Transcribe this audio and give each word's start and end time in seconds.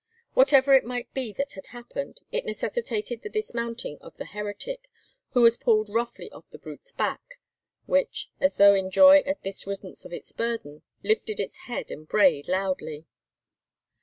Whatever 0.33 0.73
it 0.73 0.83
might 0.83 1.13
be 1.13 1.31
that 1.33 1.51
had 1.51 1.67
happened, 1.67 2.21
it 2.31 2.43
necessitated 2.43 3.21
the 3.21 3.29
dismounting 3.29 3.99
of 4.01 4.17
the 4.17 4.25
heretic, 4.25 4.89
who 5.33 5.43
was 5.43 5.59
pulled 5.59 5.89
roughly 5.89 6.31
off 6.31 6.49
the 6.49 6.57
brute's 6.57 6.91
back, 6.91 7.39
which, 7.85 8.31
as 8.39 8.57
though 8.57 8.73
in 8.73 8.89
joy 8.89 9.19
at 9.27 9.43
this 9.43 9.67
riddance 9.67 10.03
of 10.03 10.11
its 10.11 10.31
burden, 10.31 10.81
lifted 11.03 11.39
its 11.39 11.55
head 11.67 11.91
and 11.91 12.07
brayed 12.07 12.47
loudly. 12.47 13.05